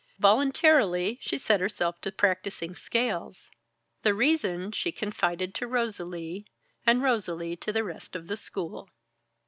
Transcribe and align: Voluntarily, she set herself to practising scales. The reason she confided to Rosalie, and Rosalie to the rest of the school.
Voluntarily, 0.17 1.19
she 1.21 1.37
set 1.37 1.59
herself 1.59 2.01
to 2.01 2.11
practising 2.11 2.75
scales. 2.75 3.51
The 4.01 4.15
reason 4.15 4.71
she 4.71 4.91
confided 4.91 5.53
to 5.53 5.67
Rosalie, 5.67 6.47
and 6.87 7.03
Rosalie 7.03 7.55
to 7.57 7.71
the 7.71 7.83
rest 7.83 8.15
of 8.15 8.25
the 8.25 8.35
school. 8.35 8.89